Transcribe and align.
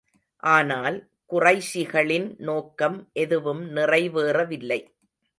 ஆனால், 0.43 0.95
குறைஷிகளின் 1.29 2.39
நோக்கம் 2.39 3.09
எதுவும் 3.13 3.61
நிறைவேறவில்லை. 3.75 4.79